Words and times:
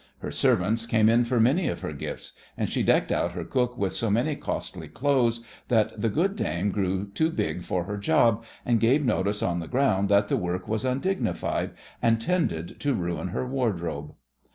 Her 0.17 0.31
servants 0.31 0.87
came 0.87 1.09
in 1.09 1.25
for 1.25 1.39
many 1.39 1.67
of 1.67 1.81
her 1.81 1.93
gifts, 1.93 2.31
and 2.57 2.71
she 2.71 2.81
decked 2.81 3.11
out 3.11 3.33
her 3.33 3.43
cook 3.43 3.77
with 3.77 3.93
so 3.93 4.09
many 4.09 4.35
costly 4.35 4.87
clothes 4.87 5.41
that 5.67 6.01
the 6.01 6.09
good 6.09 6.35
dame 6.35 6.71
grew 6.71 7.11
too 7.11 7.29
big 7.29 7.61
for 7.63 7.83
her 7.83 7.97
job, 7.97 8.43
and 8.65 8.79
gave 8.79 9.05
notice 9.05 9.43
on 9.43 9.59
the 9.59 9.67
ground 9.67 10.09
that 10.09 10.27
the 10.27 10.37
work 10.37 10.67
was 10.67 10.85
undignified, 10.85 11.73
and 12.01 12.19
tended 12.19 12.79
to 12.79 12.95
ruin 12.95 13.27
her 13.27 13.45
wardrobe! 13.47 14.15